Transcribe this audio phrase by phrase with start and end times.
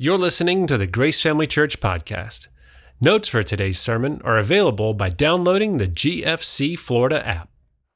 [0.00, 2.46] You're listening to the Grace Family Church podcast.
[3.00, 7.48] Notes for today's sermon are available by downloading the GFC Florida app.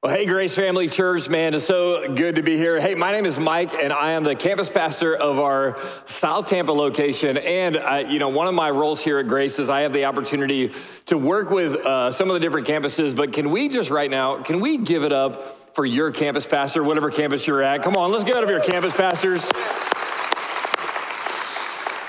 [0.03, 2.81] Well, hey, Grace Family Church, man, it's so good to be here.
[2.81, 6.73] Hey, my name is Mike, and I am the campus pastor of our South Tampa
[6.73, 7.37] location.
[7.37, 10.07] And, uh, you know, one of my roles here at Grace is I have the
[10.07, 10.73] opportunity
[11.07, 13.15] to work with uh, some of the different campuses.
[13.15, 15.45] But can we just right now, can we give it up
[15.77, 17.85] for your campus pastor, whatever campus you're at?
[17.85, 19.49] Come on, let's give it up for your campus pastors.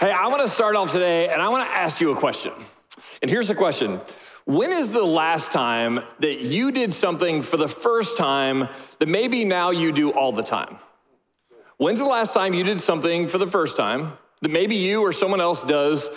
[0.04, 2.52] Hey, I want to start off today, and I want to ask you a question.
[3.21, 4.02] And here's the question
[4.44, 8.67] when is the last time that you did something for the first time
[8.99, 10.77] that maybe now you do all the time?
[11.77, 15.13] When's the last time you did something for the first time that maybe you or
[15.13, 16.09] someone else does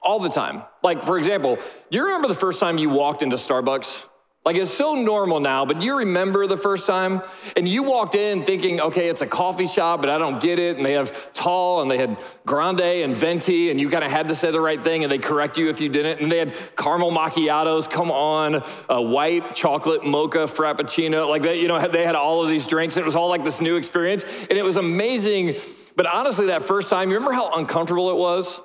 [0.00, 0.62] all the time?
[0.84, 1.58] Like, for example,
[1.90, 4.06] do you remember the first time you walked into Starbucks?
[4.44, 7.22] Like it's so normal now, but you remember the first time?
[7.56, 10.76] And you walked in thinking, okay, it's a coffee shop, but I don't get it.
[10.76, 14.28] And they have tall and they had grande and venti, and you kind of had
[14.28, 16.20] to say the right thing and they correct you if you didn't.
[16.20, 21.26] And they had caramel macchiatos, come on, a white chocolate mocha frappuccino.
[21.26, 22.96] Like they, you know, they had all of these drinks.
[22.96, 24.24] And it was all like this new experience.
[24.50, 25.58] And it was amazing.
[25.96, 28.60] But honestly, that first time, you remember how uncomfortable it was?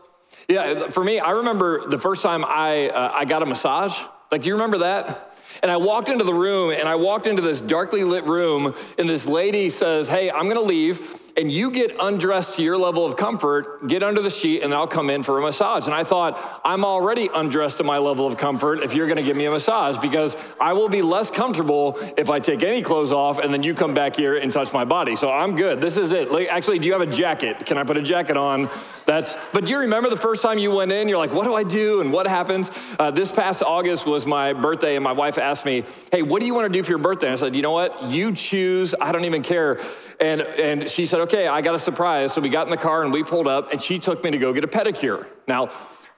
[0.49, 3.97] Yeah, for me, I remember the first time I, uh, I got a massage.
[4.31, 5.28] Like, do you remember that?
[5.61, 9.09] And I walked into the room and I walked into this darkly lit room, and
[9.09, 13.15] this lady says, Hey, I'm gonna leave and you get undressed to your level of
[13.17, 15.85] comfort, get under the sheet, and I'll come in for a massage.
[15.85, 19.37] And I thought, I'm already undressed to my level of comfort if you're gonna give
[19.37, 23.39] me a massage because I will be less comfortable if I take any clothes off
[23.39, 25.15] and then you come back here and touch my body.
[25.15, 25.81] So I'm good.
[25.81, 26.29] This is it.
[26.49, 27.65] Actually, do you have a jacket?
[27.65, 28.69] Can I put a jacket on?
[29.05, 31.07] That's, but do you remember the first time you went in?
[31.07, 32.69] You're like, what do I do and what happens?
[32.99, 36.45] Uh, this past August was my birthday, and my wife asked me, hey, what do
[36.45, 37.27] you wanna do for your birthday?
[37.27, 38.03] And I said, you know what?
[38.03, 39.79] You choose, I don't even care.
[40.19, 42.33] And, and she said, okay, I got a surprise.
[42.33, 44.37] So we got in the car and we pulled up, and she took me to
[44.37, 45.25] go get a pedicure.
[45.47, 45.69] Now,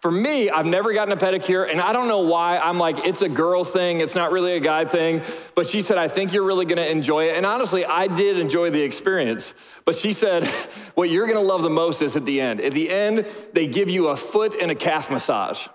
[0.01, 2.57] for me, I've never gotten a pedicure, and I don't know why.
[2.57, 5.21] I'm like, it's a girl thing, it's not really a guy thing.
[5.53, 7.35] But she said, I think you're really gonna enjoy it.
[7.37, 9.53] And honestly, I did enjoy the experience.
[9.85, 10.45] But she said,
[10.95, 12.61] what you're gonna love the most is at the end.
[12.61, 15.67] At the end, they give you a foot and a calf massage.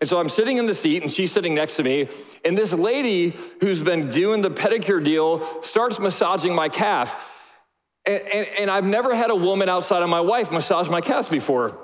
[0.00, 2.08] And so I'm sitting in the seat and she's sitting next to me.
[2.44, 7.37] And this lady who's been doing the pedicure deal starts massaging my calf.
[8.08, 11.28] And, and, and, I've never had a woman outside of my wife massage my calves
[11.28, 11.76] before.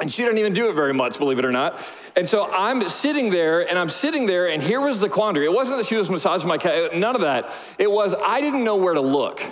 [0.00, 1.86] And she doesn't even do it very much, believe it or not.
[2.16, 5.44] And so I'm sitting there and I'm sitting there, and here was the quandary.
[5.44, 7.54] It wasn't that she was massaging my calf, none of that.
[7.78, 9.42] It was I didn't know where to look.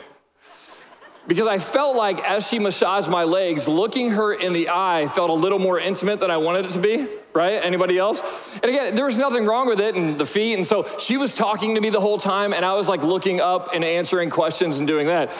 [1.28, 5.28] Because I felt like as she massaged my legs, looking her in the eye felt
[5.28, 7.62] a little more intimate than I wanted it to be, right?
[7.62, 8.54] Anybody else?
[8.54, 10.54] And again, there was nothing wrong with it and the feet.
[10.54, 13.40] And so she was talking to me the whole time, and I was like looking
[13.40, 15.30] up and answering questions and doing that.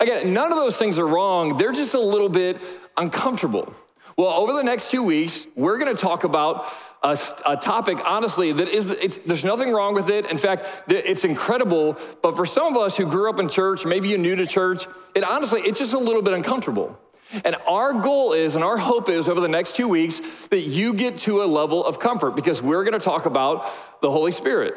[0.00, 1.56] Again, none of those things are wrong.
[1.56, 2.58] They're just a little bit
[2.96, 3.74] uncomfortable.
[4.16, 6.66] Well, over the next two weeks, we're going to talk about
[7.02, 10.30] a, a topic, honestly, that is, there's nothing wrong with it.
[10.30, 11.98] In fact, it's incredible.
[12.22, 14.86] But for some of us who grew up in church, maybe you're new to church,
[15.16, 16.96] it honestly, it's just a little bit uncomfortable.
[17.44, 20.94] And our goal is, and our hope is over the next two weeks, that you
[20.94, 23.68] get to a level of comfort because we're going to talk about
[24.00, 24.76] the Holy Spirit.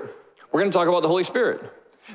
[0.52, 1.62] We're going to talk about the Holy Spirit.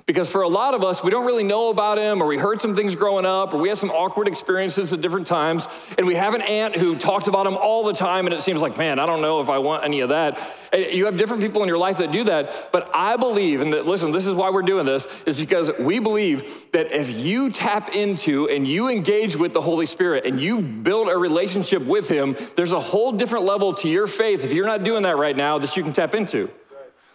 [0.06, 2.60] Because for a lot of us, we don't really know about him, or we heard
[2.60, 6.14] some things growing up, or we had some awkward experiences at different times, and we
[6.14, 8.98] have an aunt who talks about him all the time, and it seems like, man,
[8.98, 10.38] I don't know if I want any of that.
[10.72, 13.84] You have different people in your life that do that, but I believe, and that,
[13.84, 17.94] listen, this is why we're doing this, is because we believe that if you tap
[17.94, 22.34] into and you engage with the Holy Spirit and you build a relationship with him,
[22.56, 25.58] there's a whole different level to your faith, if you're not doing that right now,
[25.58, 26.50] that you can tap into.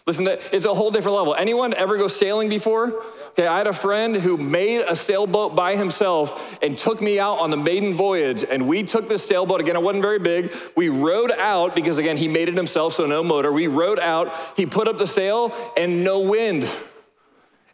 [0.08, 1.34] Listen, it's a whole different level.
[1.34, 2.94] Anyone ever go sailing before?
[3.32, 7.40] Okay, I had a friend who made a sailboat by himself and took me out
[7.40, 8.42] on the maiden voyage.
[8.42, 10.50] And we took this sailboat, again, it wasn't very big.
[10.74, 13.52] We rowed out because, again, he made it himself, so no motor.
[13.52, 16.74] We rowed out, he put up the sail, and no wind.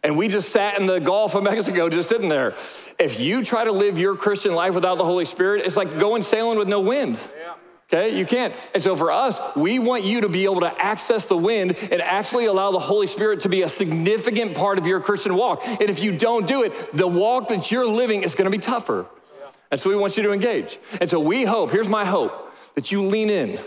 [0.03, 2.53] And we just sat in the Gulf of Mexico, just sitting there.
[2.99, 6.21] If you try to live your Christian life without the Holy Spirit, it's like going
[6.21, 7.17] sailing with no wind.
[7.39, 7.53] Yeah.
[7.95, 8.53] Okay, you can't.
[8.73, 12.01] And so for us, we want you to be able to access the wind and
[12.01, 15.65] actually allow the Holy Spirit to be a significant part of your Christian walk.
[15.65, 18.61] And if you don't do it, the walk that you're living is going to be
[18.61, 19.05] tougher.
[19.71, 20.77] And so we want you to engage.
[20.99, 23.57] And so we hope, here's my hope, that you lean in.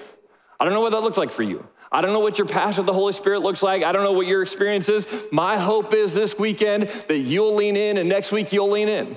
[0.61, 1.67] I don't know what that looks like for you.
[1.91, 3.83] I don't know what your path with the Holy Spirit looks like.
[3.83, 5.27] I don't know what your experience is.
[5.33, 9.17] My hope is this weekend that you'll lean in and next week you'll lean in.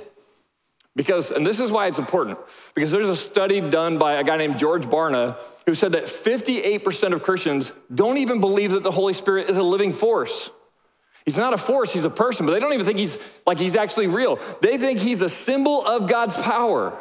[0.96, 2.38] Because, and this is why it's important,
[2.76, 7.14] because there's a study done by a guy named George Barna who said that 58%
[7.14, 10.52] of Christians don't even believe that the Holy Spirit is a living force.
[11.24, 13.76] He's not a force, he's a person, but they don't even think he's like he's
[13.76, 14.38] actually real.
[14.62, 17.00] They think he's a symbol of God's power.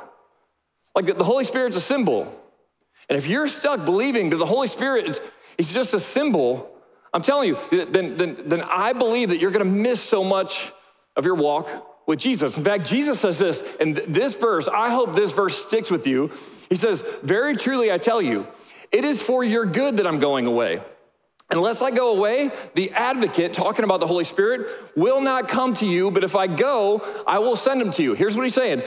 [0.95, 2.33] Like the Holy Spirit's a symbol.
[3.09, 5.21] And if you're stuck believing that the Holy Spirit
[5.59, 6.71] is, just a symbol,
[7.13, 10.73] I'm telling you, then, then, then I believe that you're gonna miss so much
[11.17, 12.59] of your walk with Jesus.
[12.59, 16.31] In fact, Jesus says this, and this verse, I hope this verse sticks with you.
[16.69, 18.47] He says, Very truly I tell you,
[18.93, 20.83] it is for your good that I'm going away.
[21.53, 25.87] Unless I go away, the advocate, talking about the Holy Spirit, will not come to
[25.87, 28.15] you, but if I go, I will send him to you.
[28.15, 28.83] Here's what he's saying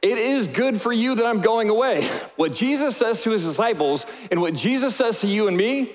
[0.00, 2.08] it is good for you that I'm going away.
[2.36, 5.90] What Jesus says to his disciples and what Jesus says to you and me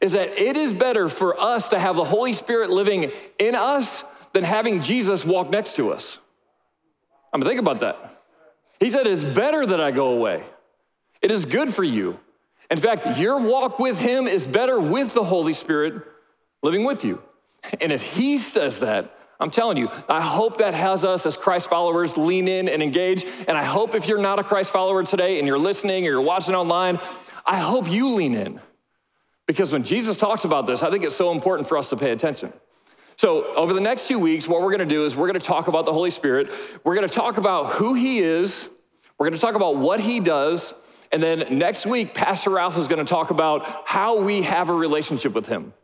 [0.00, 3.10] is that it is better for us to have the Holy Spirit living
[3.40, 6.18] in us than having Jesus walk next to us.
[7.32, 8.22] I'm gonna think about that.
[8.78, 10.42] He said, It's better that I go away.
[11.20, 12.18] It is good for you.
[12.70, 16.02] In fact, your walk with him is better with the Holy Spirit
[16.62, 17.22] living with you.
[17.80, 21.70] And if he says that, I'm telling you, I hope that has us as Christ
[21.70, 23.24] followers lean in and engage.
[23.48, 26.20] And I hope if you're not a Christ follower today and you're listening or you're
[26.20, 26.98] watching online,
[27.46, 28.60] I hope you lean in.
[29.46, 32.12] Because when Jesus talks about this, I think it's so important for us to pay
[32.12, 32.52] attention.
[33.20, 35.84] So, over the next few weeks, what we're gonna do is we're gonna talk about
[35.84, 36.48] the Holy Spirit.
[36.84, 38.70] We're gonna talk about who He is.
[39.18, 40.72] We're gonna talk about what He does.
[41.12, 45.34] And then next week, Pastor Ralph is gonna talk about how we have a relationship
[45.34, 45.74] with Him.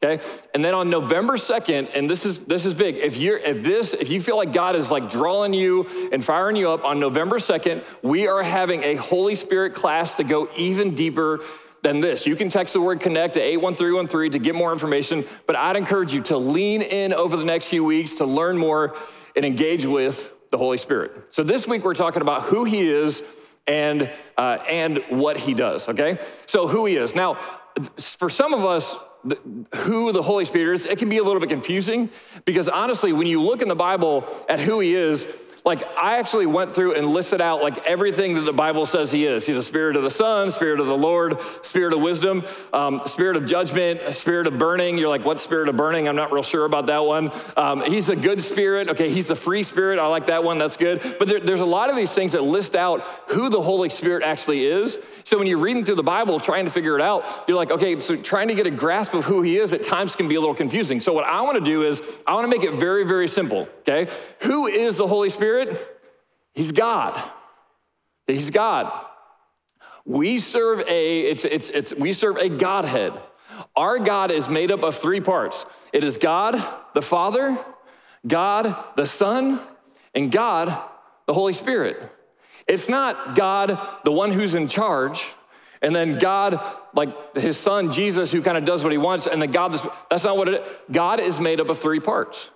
[0.00, 0.22] Okay?
[0.54, 2.98] And then on November 2nd, and this is this is big.
[2.98, 6.54] If you're if this, if you feel like God is like drawing you and firing
[6.54, 10.94] you up on November 2nd, we are having a Holy Spirit class to go even
[10.94, 11.40] deeper
[11.86, 12.26] than this.
[12.26, 16.12] You can text the word connect to 81313 to get more information, but I'd encourage
[16.12, 18.96] you to lean in over the next few weeks to learn more
[19.36, 21.12] and engage with the Holy Spirit.
[21.30, 23.22] So this week we're talking about who he is
[23.68, 26.18] and uh, and what he does, okay?
[26.46, 27.14] So who he is.
[27.14, 27.34] Now,
[27.96, 28.96] for some of us,
[29.74, 32.10] who the Holy Spirit is, it can be a little bit confusing
[32.44, 35.26] because honestly, when you look in the Bible at who He is,
[35.66, 39.26] like I actually went through and listed out like everything that the Bible says he
[39.26, 39.44] is.
[39.44, 43.36] He's a spirit of the Son, spirit of the Lord, spirit of wisdom, um, spirit
[43.36, 44.96] of judgment, spirit of burning.
[44.96, 46.08] You're like, what spirit of burning?
[46.08, 47.32] I'm not real sure about that one.
[47.56, 48.88] Um, he's a good spirit.
[48.90, 49.98] Okay, he's the free spirit.
[49.98, 50.58] I like that one.
[50.58, 51.02] That's good.
[51.18, 54.22] But there, there's a lot of these things that list out who the Holy Spirit
[54.22, 55.00] actually is.
[55.24, 57.98] So when you're reading through the Bible, trying to figure it out, you're like, okay,
[57.98, 60.40] so trying to get a grasp of who he is at times can be a
[60.40, 61.00] little confusing.
[61.00, 63.68] So what I want to do is I want to make it very, very simple.
[63.88, 65.76] Okay, who is the Holy Spirit?
[66.54, 67.20] He's God.
[68.26, 68.92] He's God.
[70.04, 73.12] We serve a, it's, it's, it's, we serve a Godhead.
[73.76, 75.66] Our God is made up of three parts.
[75.92, 76.54] It is God
[76.94, 77.56] the Father,
[78.26, 79.60] God the Son,
[80.14, 80.66] and God
[81.26, 81.96] the Holy Spirit.
[82.66, 85.32] It's not God the one who's in charge,
[85.80, 86.60] and then God
[86.94, 89.78] like his son Jesus who kind of does what he wants, and then God,
[90.10, 90.68] that's not what it is.
[90.90, 92.50] God is made up of three parts.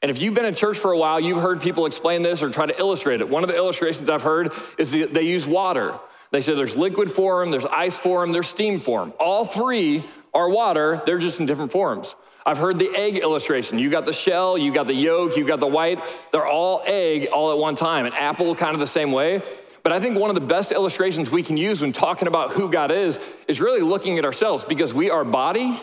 [0.00, 2.50] And if you've been in church for a while, you've heard people explain this or
[2.50, 3.28] try to illustrate it.
[3.28, 5.98] One of the illustrations I've heard is they use water.
[6.30, 9.12] They say there's liquid form, there's ice form, there's steam form.
[9.18, 10.04] All three
[10.34, 12.14] are water, they're just in different forms.
[12.46, 13.78] I've heard the egg illustration.
[13.78, 16.00] You got the shell, you got the yolk, you got the white.
[16.32, 18.06] They're all egg all at one time.
[18.06, 19.42] An apple, kind of the same way.
[19.82, 22.70] But I think one of the best illustrations we can use when talking about who
[22.70, 23.18] God is
[23.48, 25.78] is really looking at ourselves because we are body,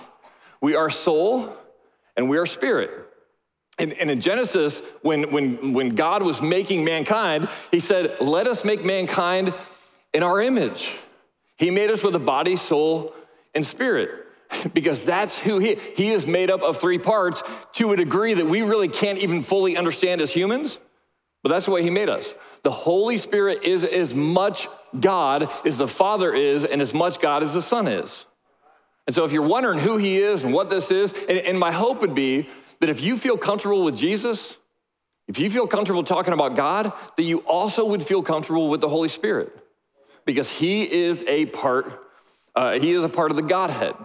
[0.61, 1.55] we are soul,
[2.15, 2.91] and we are spirit.
[3.77, 8.63] And, and, in Genesis, when, when, when God was making mankind, he said, Let us
[8.63, 9.53] make mankind
[10.13, 10.97] in our image.
[11.57, 13.13] He made us with a body, soul,
[13.53, 14.25] and spirit
[14.73, 18.45] because that's who he he is made up of three parts to a degree that
[18.45, 20.79] we really can't even fully understand as humans
[21.41, 24.67] but that's the way he made us the holy spirit is as much
[24.99, 28.25] god as the father is and as much god as the son is
[29.07, 31.71] and so if you're wondering who he is and what this is and, and my
[31.71, 32.47] hope would be
[32.85, 34.57] that if you feel comfortable with Jesus,
[35.27, 38.87] if you feel comfortable talking about God, that you also would feel comfortable with the
[38.87, 39.51] Holy Spirit
[40.23, 42.07] because He is a part,
[42.55, 43.95] uh, He is a part of the Godhead.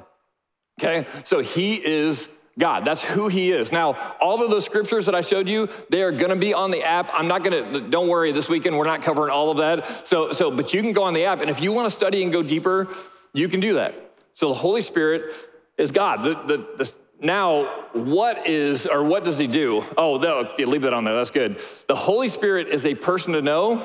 [0.81, 2.87] Okay, so He is God.
[2.87, 3.71] That's who He is.
[3.71, 6.71] Now, all of those scriptures that I showed you, they are going to be on
[6.71, 7.11] the app.
[7.13, 7.81] I'm not going to.
[7.91, 8.33] Don't worry.
[8.33, 10.09] This weekend we're not covering all of that.
[10.09, 12.23] So, so, but you can go on the app, and if you want to study
[12.23, 12.89] and go deeper,
[13.35, 13.95] you can do that.
[14.33, 15.35] So the Holy Spirit
[15.77, 16.23] is God.
[16.23, 19.85] The, the, the, now, what is, or what does he do?
[19.97, 21.15] Oh, no, leave that on there.
[21.15, 21.61] That's good.
[21.87, 23.85] The Holy Spirit is a person to know,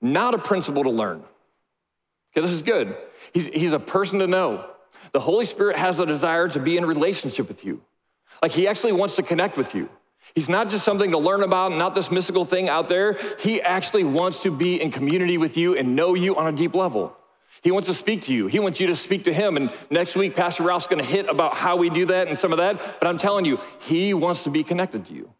[0.00, 1.24] not a principle to learn.
[2.32, 2.96] Okay, this is good.
[3.34, 4.64] He's, he's a person to know.
[5.12, 7.82] The Holy Spirit has a desire to be in relationship with you.
[8.42, 9.88] Like he actually wants to connect with you.
[10.34, 13.16] He's not just something to learn about, not this mystical thing out there.
[13.40, 16.74] He actually wants to be in community with you and know you on a deep
[16.74, 17.16] level.
[17.62, 18.46] He wants to speak to you.
[18.46, 19.56] He wants you to speak to him.
[19.56, 22.52] And next week, Pastor Ralph's going to hit about how we do that and some
[22.52, 22.80] of that.
[22.98, 25.32] But I'm telling you, he wants to be connected to you.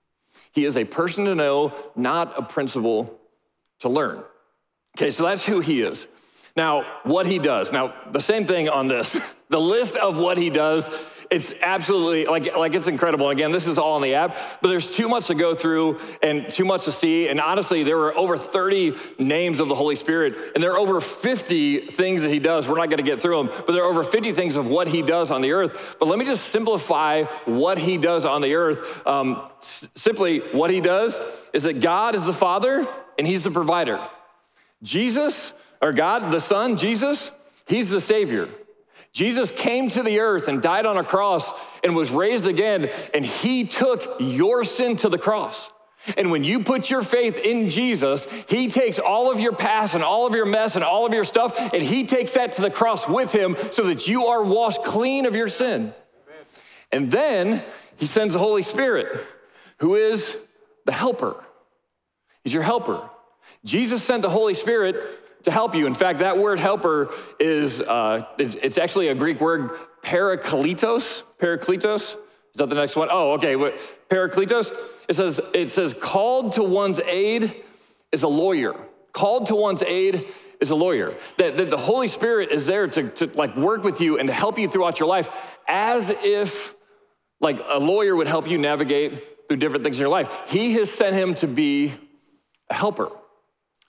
[0.53, 3.19] He is a person to know, not a principle
[3.81, 4.23] to learn.
[4.97, 6.09] Okay, so that's who he is.
[6.57, 7.71] Now, what he does.
[7.71, 9.35] Now, the same thing on this.
[9.49, 10.89] the list of what he does
[11.31, 13.29] it's absolutely like like it's incredible.
[13.31, 16.51] Again, this is all on the app, but there's too much to go through and
[16.51, 17.29] too much to see.
[17.29, 21.01] And honestly, there were over 30 names of the Holy Spirit, and there are over
[21.01, 22.69] 50 things that He does.
[22.69, 24.89] We're not going to get through them, but there are over 50 things of what
[24.89, 25.97] He does on the earth.
[25.99, 29.07] But let me just simplify what He does on the earth.
[29.07, 32.87] Um, s- simply, what He does is that God is the Father
[33.19, 34.03] and He's the provider.
[34.83, 37.33] Jesus, or God, the Son, Jesus,
[37.67, 38.49] He's the Savior.
[39.13, 43.25] Jesus came to the earth and died on a cross and was raised again, and
[43.25, 45.73] he took your sin to the cross.
[46.17, 50.05] And when you put your faith in Jesus, he takes all of your past and
[50.05, 52.71] all of your mess and all of your stuff, and he takes that to the
[52.71, 55.93] cross with him so that you are washed clean of your sin.
[56.93, 57.63] And then
[57.97, 59.21] he sends the Holy Spirit,
[59.79, 60.39] who is
[60.87, 61.45] the helper.
[62.45, 63.11] He's your helper.
[63.65, 65.05] Jesus sent the Holy Spirit
[65.49, 65.87] to help you.
[65.87, 69.71] In fact, that word helper is, uh, it's, it's, actually a Greek word,
[70.03, 71.25] parakletos.
[71.39, 72.17] Parakletos.
[72.17, 73.09] Is that the next one?
[73.11, 73.55] Oh, okay.
[74.09, 75.05] Parakletos.
[75.09, 77.55] It says, it says, called to one's aid
[78.13, 78.75] is a lawyer.
[79.13, 80.29] Called to one's aid
[80.61, 81.15] is a lawyer.
[81.39, 84.35] That, that the Holy Spirit is there to, to like work with you and to
[84.35, 85.31] help you throughout your life
[85.67, 86.75] as if
[87.41, 90.43] like a lawyer would help you navigate through different things in your life.
[90.49, 91.95] He has sent him to be
[92.69, 93.09] a helper.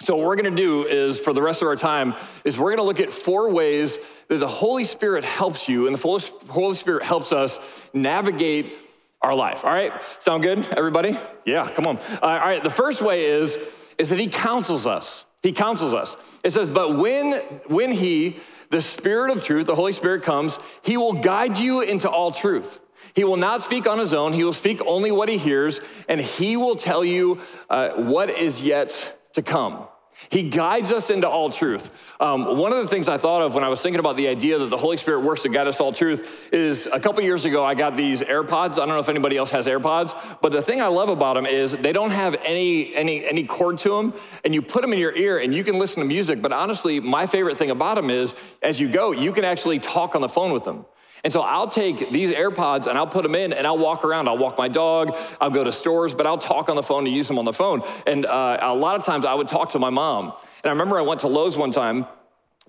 [0.02, 2.16] So what we're going to do is for the rest of our time
[2.46, 5.96] is we're going to look at four ways that the Holy Spirit helps you and
[5.96, 8.78] the Holy Spirit helps us navigate
[9.22, 9.66] our life.
[9.66, 10.02] All right?
[10.04, 11.18] Sound good everybody?
[11.46, 11.98] Yeah, come on.
[11.98, 15.26] Uh, all right, the first way is is that he counsels us.
[15.44, 16.40] He counsels us.
[16.44, 17.34] It says, "But when
[17.68, 18.38] when he
[18.70, 22.80] the Spirit of truth, the Holy Spirit comes, he will guide you into all truth."
[23.16, 24.34] He will not speak on his own.
[24.34, 27.40] He will speak only what he hears, and he will tell you
[27.70, 29.88] uh, what is yet to come.
[30.30, 32.16] He guides us into all truth.
[32.20, 34.60] Um, one of the things I thought of when I was thinking about the idea
[34.60, 37.64] that the Holy Spirit works to guide us all truth is a couple years ago
[37.64, 38.74] I got these AirPods.
[38.74, 41.46] I don't know if anybody else has AirPods, but the thing I love about them
[41.46, 45.00] is they don't have any any any cord to them, and you put them in
[45.00, 46.42] your ear and you can listen to music.
[46.42, 50.16] But honestly, my favorite thing about them is as you go, you can actually talk
[50.16, 50.86] on the phone with them.
[51.24, 54.28] And so I'll take these AirPods and I'll put them in and I'll walk around.
[54.28, 57.16] I'll walk my dog, I'll go to stores, but I'll talk on the phone and
[57.16, 57.82] use them on the phone.
[58.08, 60.34] And uh, a lot of times I would talk to my mom.
[60.64, 62.06] And I remember I went to Lowe's one time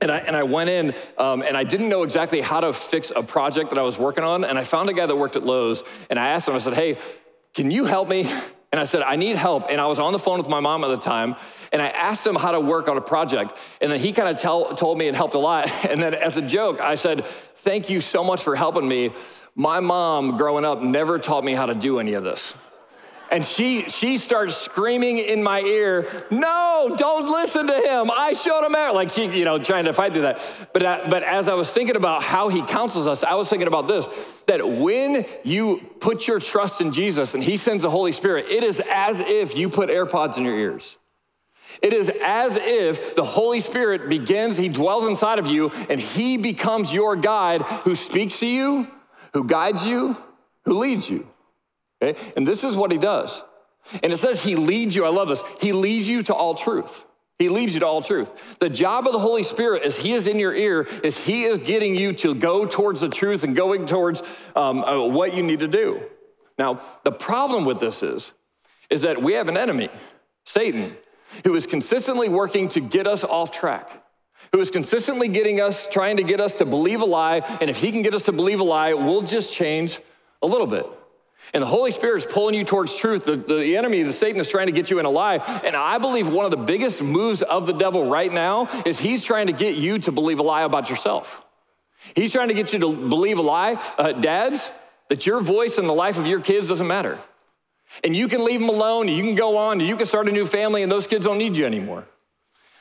[0.00, 3.12] and I, and I went in um, and I didn't know exactly how to fix
[3.14, 4.44] a project that I was working on.
[4.44, 6.74] And I found a guy that worked at Lowe's and I asked him, I said,
[6.74, 6.98] hey,
[7.54, 8.30] can you help me?
[8.72, 9.66] And I said, I need help.
[9.68, 11.34] And I was on the phone with my mom at the time,
[11.72, 13.58] and I asked him how to work on a project.
[13.80, 14.40] And then he kind of
[14.76, 15.70] told me and helped a lot.
[15.90, 19.10] And then as a joke, I said, Thank you so much for helping me.
[19.56, 22.54] My mom, growing up, never taught me how to do any of this.
[23.30, 28.10] And she, she starts screaming in my ear, no, don't listen to him.
[28.10, 28.94] I showed him out.
[28.94, 30.68] Like she, you know, trying to fight through that.
[30.72, 33.68] But, uh, but as I was thinking about how he counsels us, I was thinking
[33.68, 38.10] about this, that when you put your trust in Jesus and he sends the Holy
[38.10, 40.98] Spirit, it is as if you put AirPods in your ears.
[41.82, 46.36] It is as if the Holy Spirit begins, he dwells inside of you, and he
[46.36, 48.88] becomes your guide who speaks to you,
[49.34, 50.16] who guides you,
[50.64, 51.29] who leads you.
[52.02, 52.18] Okay?
[52.36, 53.42] And this is what he does.
[54.02, 57.04] And it says he leads you, I love this, he leads you to all truth.
[57.40, 58.58] He leads you to all truth.
[58.58, 61.56] The job of the Holy Spirit, as He is in your ear, is He is
[61.56, 65.60] getting you to go towards the truth and going towards um, uh, what you need
[65.60, 66.02] to do.
[66.58, 68.34] Now, the problem with this is,
[68.90, 69.88] is that we have an enemy,
[70.44, 70.94] Satan,
[71.46, 73.90] who is consistently working to get us off track,
[74.52, 77.38] who is consistently getting us, trying to get us to believe a lie.
[77.62, 79.98] And if he can get us to believe a lie, we'll just change
[80.42, 80.84] a little bit.
[81.52, 83.24] And the Holy Spirit is pulling you towards truth.
[83.24, 85.36] The, the enemy, the Satan, is trying to get you in a lie.
[85.64, 89.24] And I believe one of the biggest moves of the devil right now is he's
[89.24, 91.44] trying to get you to believe a lie about yourself.
[92.14, 94.72] He's trying to get you to believe a lie, uh, dads,
[95.08, 97.18] that your voice in the life of your kids doesn't matter.
[98.04, 100.46] And you can leave them alone, you can go on, you can start a new
[100.46, 102.06] family, and those kids don't need you anymore.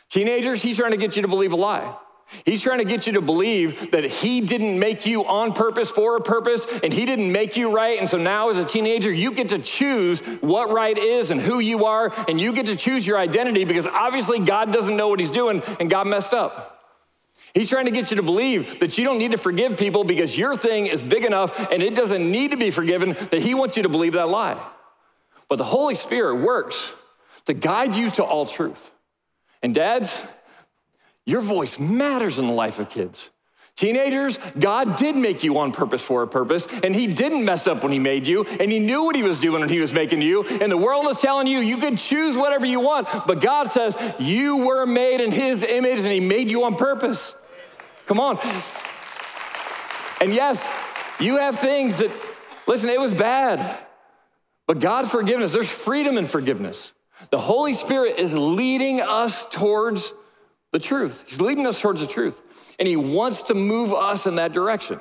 [0.09, 1.95] Teenagers, he's trying to get you to believe a lie.
[2.45, 6.15] He's trying to get you to believe that he didn't make you on purpose for
[6.15, 7.99] a purpose and he didn't make you right.
[7.99, 11.59] And so now, as a teenager, you get to choose what right is and who
[11.59, 15.19] you are, and you get to choose your identity because obviously God doesn't know what
[15.19, 16.79] he's doing and God messed up.
[17.55, 20.37] He's trying to get you to believe that you don't need to forgive people because
[20.37, 23.75] your thing is big enough and it doesn't need to be forgiven, that he wants
[23.75, 24.59] you to believe that lie.
[25.47, 26.95] But the Holy Spirit works
[27.45, 28.91] to guide you to all truth.
[29.63, 30.25] And dads,
[31.29, 33.29] your voice matters in the life of kids.
[33.75, 37.81] Teenagers, God did make you on purpose for a purpose, and He didn't mess up
[37.83, 40.21] when He made you, and He knew what He was doing when He was making
[40.21, 40.43] you.
[40.43, 43.95] And the world is telling you you can choose whatever you want, but God says
[44.19, 47.35] you were made in His image, and He made you on purpose.
[48.05, 48.37] Come on.
[50.19, 50.67] And yes,
[51.21, 52.11] you have things that,
[52.67, 53.79] listen, it was bad,
[54.67, 56.91] but God forgiveness, there's freedom in forgiveness.
[57.29, 60.13] The Holy Spirit is leading us towards
[60.71, 61.23] the truth.
[61.27, 62.75] He's leading us towards the truth.
[62.79, 64.99] And he wants to move us in that direction.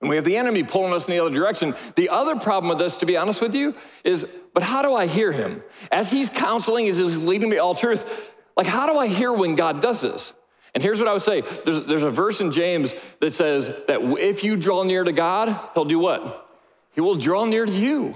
[0.00, 1.74] And we have the enemy pulling us in the other direction.
[1.96, 3.74] The other problem with this, to be honest with you,
[4.04, 5.62] is but how do I hear him?
[5.92, 9.54] As he's counseling, as he's leading me all truth, like how do I hear when
[9.54, 10.32] God does this?
[10.74, 14.00] And here's what I would say there's, there's a verse in James that says that
[14.18, 16.48] if you draw near to God, he'll do what?
[16.92, 18.14] He will draw near to you.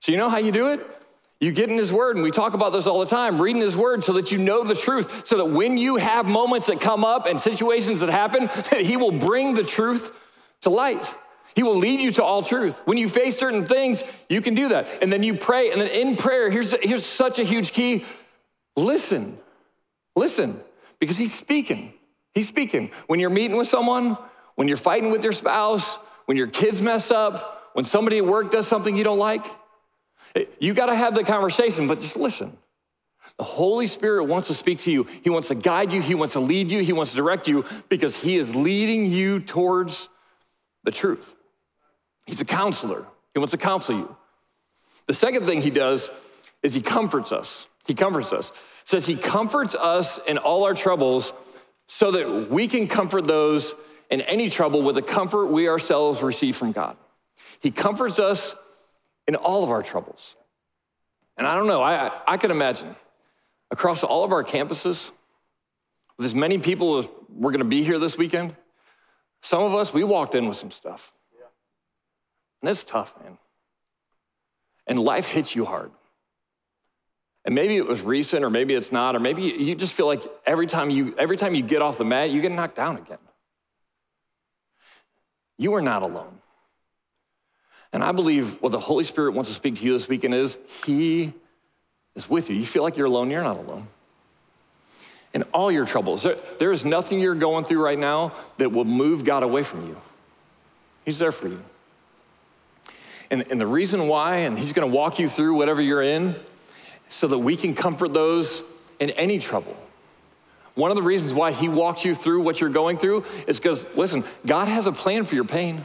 [0.00, 0.86] So you know how you do it?
[1.40, 3.74] You get in His Word, and we talk about this all the time, reading His
[3.74, 7.02] Word so that you know the truth, so that when you have moments that come
[7.02, 10.18] up and situations that happen, that He will bring the truth
[10.60, 11.14] to light.
[11.56, 12.80] He will lead you to all truth.
[12.84, 15.02] When you face certain things, you can do that.
[15.02, 18.04] And then you pray, and then in prayer, here's, here's such a huge key
[18.76, 19.38] listen.
[20.14, 20.60] Listen,
[20.98, 21.94] because He's speaking.
[22.34, 22.90] He's speaking.
[23.06, 24.18] When you're meeting with someone,
[24.56, 28.50] when you're fighting with your spouse, when your kids mess up, when somebody at work
[28.50, 29.44] does something you don't like,
[30.58, 32.56] you got to have the conversation, but just listen.
[33.38, 35.04] The Holy Spirit wants to speak to you.
[35.22, 36.00] He wants to guide you.
[36.00, 36.82] He wants to lead you.
[36.82, 40.08] He wants to direct you because He is leading you towards
[40.84, 41.34] the truth.
[42.26, 43.06] He's a counselor.
[43.34, 44.16] He wants to counsel you.
[45.06, 46.10] The second thing He does
[46.62, 47.66] is He comforts us.
[47.86, 48.50] He comforts us.
[48.50, 51.32] It says He comforts us in all our troubles
[51.86, 53.74] so that we can comfort those
[54.10, 56.96] in any trouble with the comfort we ourselves receive from God.
[57.60, 58.54] He comforts us
[59.30, 60.34] in all of our troubles.
[61.36, 62.96] And I don't know, I, I can imagine
[63.70, 65.12] across all of our campuses,
[66.18, 68.56] with as many people as we're gonna be here this weekend,
[69.40, 71.12] some of us, we walked in with some stuff.
[72.60, 73.38] And it's tough, man.
[74.88, 75.92] And life hits you hard.
[77.44, 80.22] And maybe it was recent, or maybe it's not, or maybe you just feel like
[80.44, 83.18] every time you every time you get off the mat, you get knocked down again.
[85.56, 86.40] You are not alone.
[87.92, 90.58] And I believe what the Holy Spirit wants to speak to you this weekend is
[90.84, 91.32] He
[92.14, 92.56] is with you.
[92.56, 93.88] You feel like you're alone, you're not alone.
[95.32, 98.84] In all your troubles, there, there is nothing you're going through right now that will
[98.84, 99.96] move God away from you.
[101.04, 101.62] He's there for you.
[103.30, 106.36] And, and the reason why, and He's gonna walk you through whatever you're in,
[107.08, 108.62] so that we can comfort those
[109.00, 109.76] in any trouble.
[110.74, 113.86] One of the reasons why He walks you through what you're going through is because,
[113.96, 115.84] listen, God has a plan for your pain.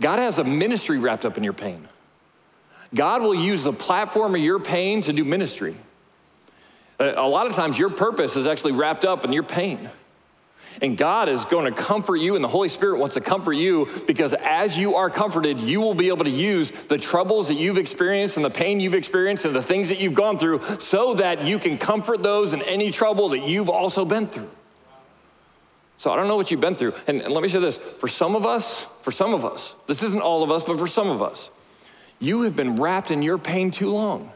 [0.00, 1.86] God has a ministry wrapped up in your pain.
[2.94, 5.76] God will use the platform of your pain to do ministry.
[6.98, 9.88] A lot of times, your purpose is actually wrapped up in your pain.
[10.82, 13.88] And God is going to comfort you, and the Holy Spirit wants to comfort you
[14.06, 17.78] because as you are comforted, you will be able to use the troubles that you've
[17.78, 21.44] experienced and the pain you've experienced and the things that you've gone through so that
[21.44, 24.50] you can comfort those in any trouble that you've also been through.
[26.00, 26.94] So I don't know what you've been through.
[27.06, 30.02] And, and let me say this for some of us, for some of us, this
[30.02, 31.50] isn't all of us, but for some of us,
[32.18, 34.32] you have been wrapped in your pain too long.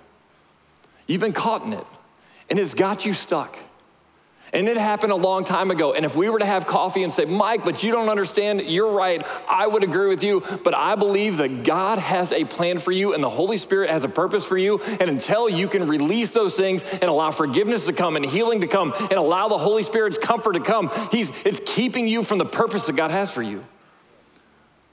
[1.06, 1.86] You've been caught in it,
[2.50, 3.56] and it's got you stuck.
[4.54, 5.94] And it happened a long time ago.
[5.94, 8.92] And if we were to have coffee and say, Mike, but you don't understand, you're
[8.92, 10.44] right, I would agree with you.
[10.62, 14.04] But I believe that God has a plan for you and the Holy Spirit has
[14.04, 14.80] a purpose for you.
[15.00, 18.68] And until you can release those things and allow forgiveness to come and healing to
[18.68, 22.46] come and allow the Holy Spirit's comfort to come, he's, it's keeping you from the
[22.46, 23.64] purpose that God has for you.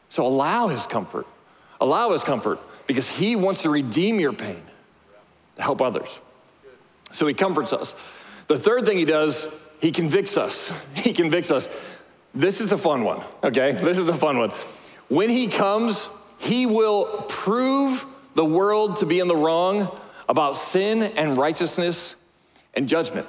[0.10, 1.28] So allow his comfort.
[1.80, 4.63] Allow his comfort because he wants to redeem your pain
[5.58, 6.19] to help others.
[7.12, 7.93] So he comforts us.
[8.52, 9.48] The third thing he does,
[9.80, 10.74] he convicts us.
[10.96, 11.70] He convicts us.
[12.36, 13.72] This is the fun one, okay?
[13.72, 14.50] This is the fun one.
[15.08, 19.90] When he comes, he will prove the world to be in the wrong
[20.28, 22.18] about sin and righteousness
[22.74, 23.26] and judgment.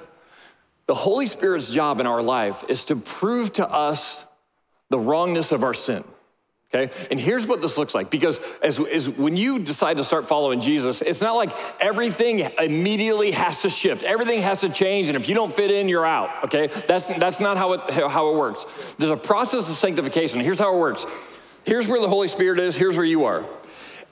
[0.87, 4.25] The Holy Spirit's job in our life is to prove to us
[4.91, 6.03] the wrongness of our sin.
[6.75, 6.93] Okay?
[7.11, 10.61] And here's what this looks like because as, as when you decide to start following
[10.61, 14.03] Jesus, it's not like everything immediately has to shift.
[14.03, 16.45] Everything has to change, and if you don't fit in, you're out.
[16.45, 16.69] Okay?
[16.89, 18.95] That's, that's not how it, how it works.
[18.95, 20.41] There's a process of sanctification.
[20.41, 21.05] Here's how it works.
[21.65, 23.45] Here's where the Holy Spirit is, here's where you are.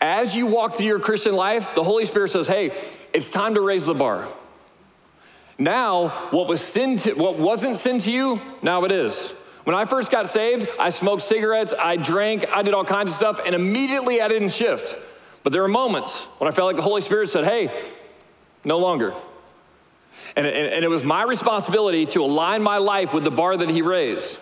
[0.00, 2.72] As you walk through your Christian life, the Holy Spirit says, hey,
[3.12, 4.28] it's time to raise the bar.
[5.58, 9.34] Now, what was sin to, what wasn't sin to you, now it is.
[9.64, 13.16] When I first got saved, I smoked cigarettes, I drank, I did all kinds of
[13.16, 14.96] stuff, and immediately I didn't shift.
[15.42, 17.70] But there were moments when I felt like the Holy Spirit said, hey,
[18.64, 19.12] no longer.
[20.36, 23.68] And, and, and, it was my responsibility to align my life with the bar that
[23.68, 24.38] He raised.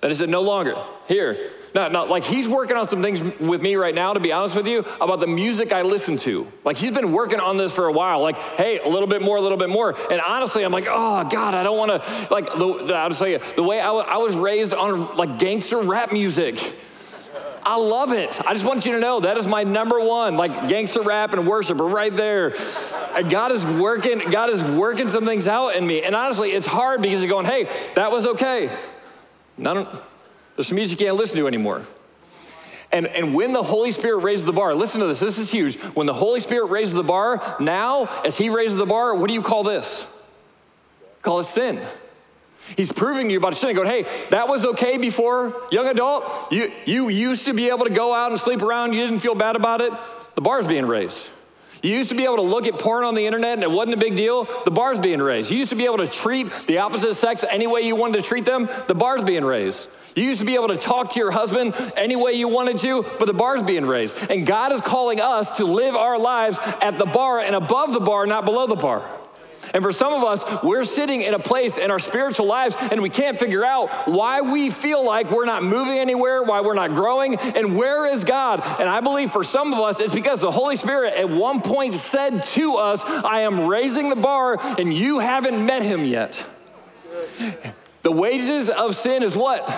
[0.00, 0.74] That He said, no longer.
[1.06, 1.52] Here.
[1.74, 4.56] Now, now, like he's working on some things with me right now, to be honest
[4.56, 6.50] with you, about the music I listen to.
[6.64, 8.20] Like he's been working on this for a while.
[8.20, 9.94] Like, hey, a little bit more, a little bit more.
[10.10, 12.28] And honestly, I'm like, oh God, I don't want to.
[12.32, 15.78] Like, the, I'll tell you, the way I, w- I was raised on like gangster
[15.78, 16.74] rap music.
[17.62, 18.40] I love it.
[18.46, 21.46] I just want you to know that is my number one, like gangster rap and
[21.46, 22.54] worship are right there.
[23.14, 26.02] And God is working, God is working some things out in me.
[26.02, 28.74] And honestly, it's hard because you're going, hey, that was okay.
[29.58, 29.86] None,
[30.58, 31.82] there's some music you can't listen to anymore.
[32.90, 35.78] And, and when the Holy Spirit raises the bar, listen to this, this is huge.
[35.94, 39.34] When the Holy Spirit raises the bar, now, as He raises the bar, what do
[39.34, 40.04] you call this?
[41.22, 41.80] Call it sin.
[42.76, 46.50] He's proving to you about sin, going, hey, that was okay before, young adult.
[46.50, 49.36] You, you used to be able to go out and sleep around, you didn't feel
[49.36, 49.92] bad about it.
[50.34, 51.30] The bar's being raised.
[51.82, 53.96] You used to be able to look at porn on the internet and it wasn't
[53.96, 54.44] a big deal.
[54.64, 55.50] The bar's being raised.
[55.50, 58.28] You used to be able to treat the opposite sex any way you wanted to
[58.28, 58.68] treat them.
[58.88, 59.88] The bar's being raised.
[60.16, 63.04] You used to be able to talk to your husband any way you wanted to,
[63.18, 64.30] but the bar's being raised.
[64.30, 68.00] And God is calling us to live our lives at the bar and above the
[68.00, 69.08] bar, not below the bar.
[69.74, 73.02] And for some of us, we're sitting in a place in our spiritual lives and
[73.02, 76.92] we can't figure out why we feel like we're not moving anywhere, why we're not
[76.92, 78.60] growing, and where is God?
[78.78, 81.94] And I believe for some of us, it's because the Holy Spirit at one point
[81.94, 86.46] said to us, I am raising the bar and you haven't met him yet.
[88.02, 89.68] The wages of sin is what?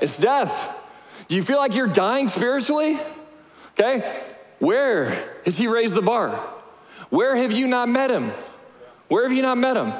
[0.00, 0.78] It's death.
[1.28, 2.98] Do you feel like you're dying spiritually?
[3.78, 4.10] Okay.
[4.58, 5.10] Where
[5.44, 6.30] has he raised the bar?
[7.10, 8.32] Where have you not met him?
[9.08, 9.92] Where have you not met him?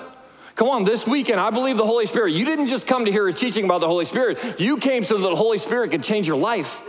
[0.55, 2.33] Come on, this weekend, I believe the Holy Spirit.
[2.33, 5.17] You didn't just come to hear a teaching about the Holy Spirit, you came so
[5.19, 6.83] that the Holy Spirit could change your life.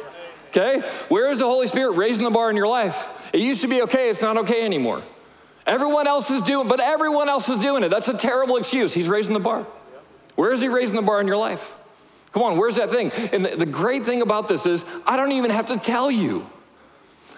[0.50, 0.82] Okay?
[1.10, 3.08] Where is the Holy Spirit raising the bar in your life?
[3.34, 5.02] It used to be okay, it's not okay anymore.
[5.66, 7.90] Everyone else is doing, but everyone else is doing it.
[7.90, 8.94] That's a terrible excuse.
[8.94, 9.66] He's raising the bar.
[10.36, 11.78] Where is he raising the bar in your life?
[12.34, 13.12] Come on, where's that thing?
[13.32, 16.50] And the, the great thing about this is, I don't even have to tell you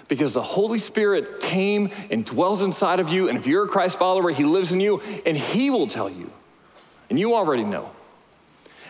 [0.08, 3.28] because the Holy Spirit came and dwells inside of you.
[3.28, 6.32] And if you're a Christ follower, He lives in you and He will tell you.
[7.10, 7.89] And you already know.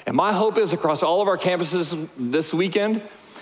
[0.06, 3.02] And my hope is across all of our campuses this weekend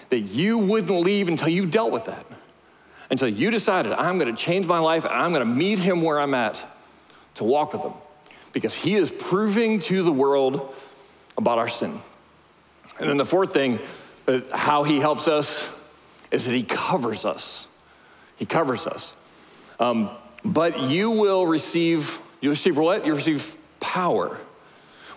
[0.09, 2.25] that you wouldn't leave until you dealt with that.
[3.09, 6.01] Until you decided, I'm going to change my life and I'm going to meet Him
[6.01, 6.65] where I'm at
[7.35, 7.93] to walk with Him.
[8.53, 10.73] Because He is proving to the world
[11.37, 11.99] about our sin.
[12.99, 13.79] And then the fourth thing,
[14.27, 15.71] uh, how He helps us
[16.33, 17.67] is that He covers us.
[18.35, 19.15] He covers us.
[19.79, 20.09] Um,
[20.43, 23.05] but you will receive, you receive what?
[23.05, 24.37] You receive power.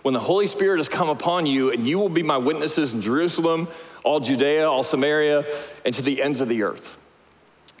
[0.03, 3.01] When the Holy Spirit has come upon you, and you will be my witnesses in
[3.01, 3.67] Jerusalem,
[4.03, 5.43] all Judea, all Samaria,
[5.83, 6.97] and to the ends of the earth.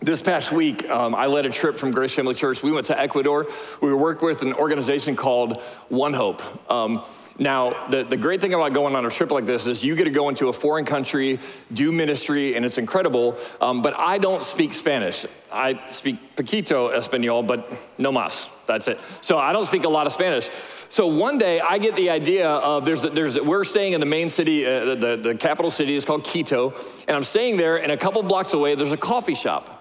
[0.01, 2.61] This past week, um, I led a trip from Grace Family Church.
[2.61, 3.47] We went to Ecuador.
[3.81, 6.41] We worked with an organization called One Hope.
[6.71, 7.03] Um,
[7.39, 10.05] now, the, the great thing about going on a trip like this is you get
[10.05, 11.39] to go into a foreign country,
[11.71, 13.37] do ministry, and it's incredible.
[13.61, 15.25] Um, but I don't speak Spanish.
[15.51, 18.49] I speak poquito Espanol, but no más.
[18.65, 18.99] That's it.
[19.21, 20.49] So I don't speak a lot of Spanish.
[20.89, 24.29] So one day I get the idea of there's, there's we're staying in the main
[24.29, 26.73] city, uh, the, the capital city is called Quito,
[27.07, 29.76] and I'm staying there, and a couple blocks away there's a coffee shop.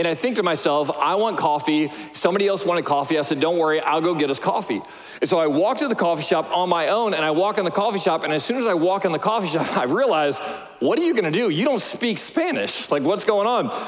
[0.00, 1.90] And I think to myself, I want coffee.
[2.14, 3.18] Somebody else wanted coffee.
[3.18, 4.80] I said, don't worry, I'll go get us coffee.
[5.20, 7.66] And so I walk to the coffee shop on my own and I walk in
[7.66, 8.24] the coffee shop.
[8.24, 10.38] And as soon as I walk in the coffee shop, I realize,
[10.78, 11.50] what are you to do?
[11.50, 12.90] You don't speak Spanish.
[12.90, 13.78] Like, what's going on?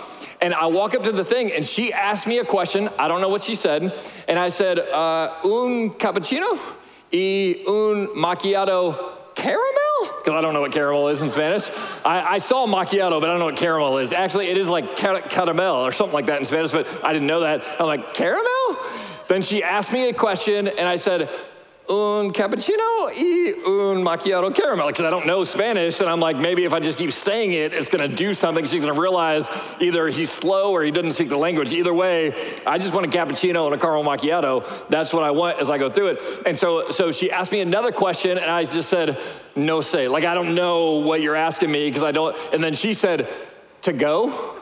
[0.42, 2.90] And I walk up to the thing and she asked me a question.
[2.98, 3.98] I don't know what she said.
[4.28, 6.58] And I said, uh, un cappuccino
[7.10, 9.81] y un macchiato caramel?
[10.22, 11.70] Because I don't know what caramel is in Spanish.
[12.04, 14.12] I, I, saw macchiato, but I don't know what caramel is.
[14.12, 17.26] Actually, it is like car- caramel or something like that in Spanish, but I didn't
[17.26, 17.62] know that.
[17.80, 18.76] I'm like, caramel?
[19.26, 21.28] Then she asked me a question, and I said,
[21.88, 26.00] un cappuccino y un macchiato caramel because I don't know Spanish.
[26.00, 28.64] And I'm like, maybe if I just keep saying it, it's going to do something.
[28.64, 31.72] She's going to realize either he's slow or he doesn't speak the language.
[31.72, 32.34] Either way,
[32.66, 34.88] I just want a cappuccino and a caramel macchiato.
[34.88, 36.42] That's what I want as I go through it.
[36.46, 39.18] And so, so she asked me another question, and I just said,
[39.56, 40.08] no say.
[40.08, 42.36] Like, I don't know what you're asking me because I don't.
[42.52, 43.28] And then she said,
[43.82, 44.61] to go?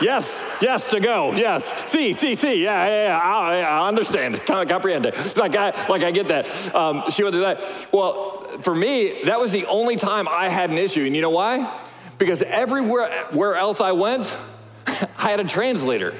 [0.00, 1.32] Yes, yes, to go.
[1.32, 1.74] Yes.
[1.90, 2.64] See, see, see.
[2.64, 3.20] Yeah, yeah, yeah.
[3.22, 4.40] I, I understand.
[4.46, 5.04] Comprehend.
[5.36, 6.74] Like I, like I get that.
[6.74, 7.88] Um, she went through that.
[7.92, 11.04] Well, for me, that was the only time I had an issue.
[11.04, 11.78] And you know why?
[12.16, 14.38] Because everywhere where else I went,
[14.86, 16.14] I had a translator.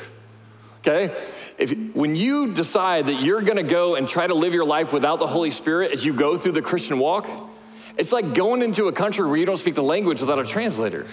[0.80, 1.14] Okay?
[1.56, 5.20] If, when you decide that you're gonna go and try to live your life without
[5.20, 7.28] the Holy Spirit as you go through the Christian walk,
[7.96, 11.06] it's like going into a country where you don't speak the language without a translator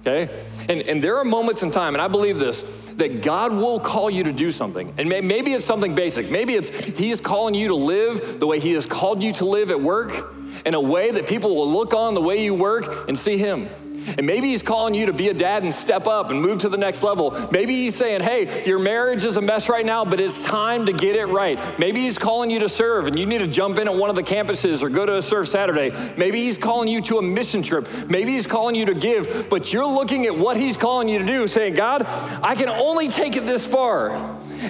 [0.00, 0.28] okay?
[0.68, 4.10] And, and there are moments in time, and I believe this, that God will call
[4.10, 4.92] you to do something.
[4.98, 6.30] And may, maybe it's something basic.
[6.30, 9.44] Maybe it's He is calling you to live the way He has called you to
[9.44, 10.34] live at work.
[10.64, 13.68] in a way that people will look on the way you work and see Him.
[14.16, 16.68] And maybe he's calling you to be a dad and step up and move to
[16.68, 17.36] the next level.
[17.50, 20.92] Maybe he's saying, hey, your marriage is a mess right now, but it's time to
[20.92, 21.60] get it right.
[21.78, 24.16] Maybe he's calling you to serve and you need to jump in at one of
[24.16, 25.90] the campuses or go to a Serve Saturday.
[26.16, 27.86] Maybe he's calling you to a mission trip.
[28.08, 31.26] Maybe he's calling you to give, but you're looking at what he's calling you to
[31.26, 32.02] do, saying, God,
[32.42, 34.10] I can only take it this far.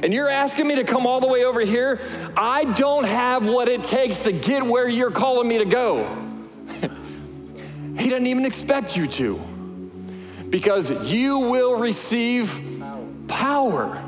[0.03, 2.01] And you're asking me to come all the way over here.
[2.37, 6.25] I don't have what it takes to get where you're calling me to go.
[7.99, 9.41] He doesn't even expect you to
[10.51, 12.61] because you will receive
[13.29, 14.03] power.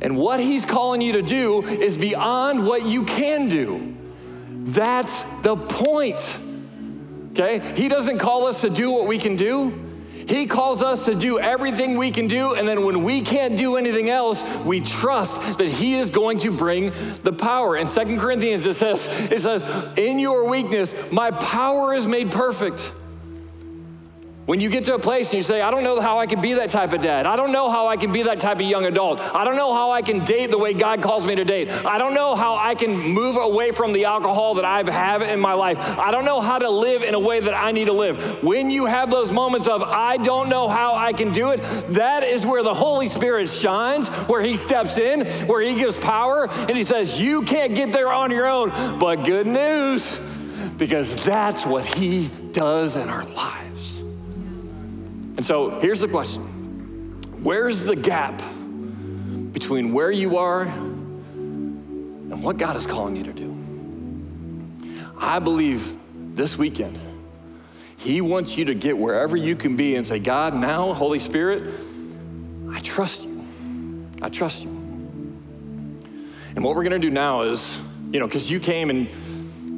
[0.00, 3.96] And what he's calling you to do is beyond what you can do.
[4.48, 6.38] That's the point.
[7.32, 7.60] Okay?
[7.74, 9.87] He doesn't call us to do what we can do.
[10.28, 13.76] He calls us to do everything we can do, and then when we can't do
[13.76, 17.76] anything else, we trust that He is going to bring the power.
[17.76, 19.64] In Second Corinthians, it says, it says,
[19.96, 22.92] In your weakness, my power is made perfect.
[24.48, 26.40] When you get to a place and you say, I don't know how I can
[26.40, 27.26] be that type of dad.
[27.26, 29.20] I don't know how I can be that type of young adult.
[29.20, 31.68] I don't know how I can date the way God calls me to date.
[31.68, 35.38] I don't know how I can move away from the alcohol that I have in
[35.38, 35.78] my life.
[35.78, 38.42] I don't know how to live in a way that I need to live.
[38.42, 41.58] When you have those moments of, I don't know how I can do it,
[41.90, 46.48] that is where the Holy Spirit shines, where He steps in, where He gives power,
[46.50, 48.98] and He says, You can't get there on your own.
[48.98, 50.18] But good news,
[50.78, 53.67] because that's what He does in our lives.
[55.38, 56.42] And so here's the question
[57.42, 58.42] Where's the gap
[59.52, 63.56] between where you are and what God is calling you to do?
[65.16, 65.94] I believe
[66.34, 66.98] this weekend,
[67.98, 71.72] He wants you to get wherever you can be and say, God, now, Holy Spirit,
[72.72, 73.44] I trust you.
[74.20, 74.70] I trust you.
[76.56, 79.08] And what we're going to do now is, you know, because you came and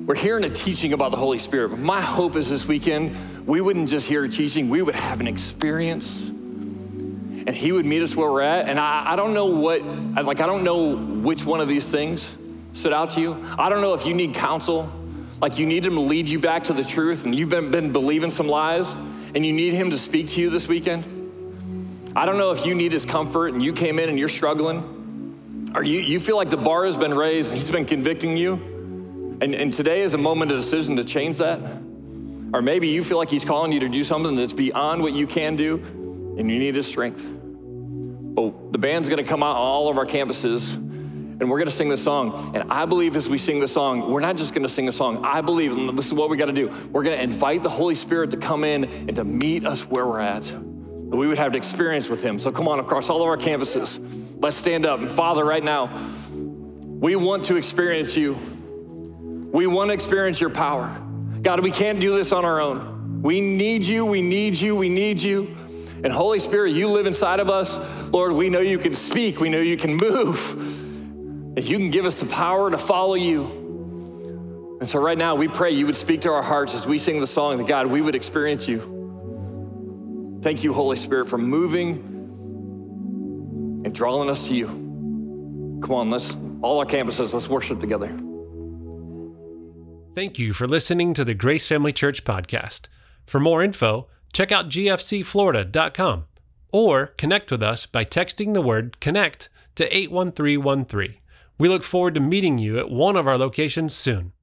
[0.06, 1.78] we're hearing a teaching about the Holy Spirit.
[1.78, 5.26] My hope is this weekend we wouldn't just hear a teaching, we would have an
[5.26, 6.28] experience.
[6.28, 8.68] And he would meet us where we're at.
[8.68, 12.36] And I, I don't know what, like, I don't know which one of these things
[12.72, 13.44] stood out to you.
[13.58, 14.92] I don't know if you need counsel,
[15.40, 17.92] like you need him to lead you back to the truth and you've been, been
[17.92, 18.94] believing some lies
[19.34, 21.04] and you need him to speak to you this weekend.
[22.14, 25.70] I don't know if you need his comfort and you came in and you're struggling,
[25.74, 28.69] or you, you feel like the bar has been raised and he's been convicting you.
[29.40, 31.60] And, and today is a moment of decision to change that.
[32.52, 35.26] Or maybe you feel like He's calling you to do something that's beyond what you
[35.26, 35.76] can do
[36.38, 37.26] and you need His strength.
[37.26, 41.88] But the band's gonna come out on all of our campuses and we're gonna sing
[41.88, 42.54] this song.
[42.54, 45.24] And I believe as we sing the song, we're not just gonna sing a song.
[45.24, 48.30] I believe, and this is what we gotta do, we're gonna invite the Holy Spirit
[48.32, 50.44] to come in and to meet us where we're at.
[50.44, 52.38] That we would have experience with Him.
[52.38, 54.00] So come on, across all of our campuses,
[54.42, 55.00] let's stand up.
[55.00, 55.90] And Father, right now,
[56.30, 58.38] we want to experience you.
[59.52, 60.88] We want to experience your power.
[61.42, 63.22] God, we can't do this on our own.
[63.22, 65.56] We need you, we need you, we need you.
[66.02, 67.76] And Holy Spirit, you live inside of us.
[68.10, 70.54] Lord, we know you can speak, we know you can move,
[71.56, 74.78] and you can give us the power to follow you.
[74.80, 77.20] And so, right now, we pray you would speak to our hearts as we sing
[77.20, 80.38] the song that God, we would experience you.
[80.42, 81.98] Thank you, Holy Spirit, for moving
[83.84, 84.66] and drawing us to you.
[85.82, 88.16] Come on, let's, all our campuses, let's worship together.
[90.20, 92.88] Thank you for listening to the Grace Family Church podcast.
[93.24, 96.26] For more info, check out gfcflorida.com
[96.70, 101.14] or connect with us by texting the word connect to 81313.
[101.56, 104.34] We look forward to meeting you at one of our locations soon.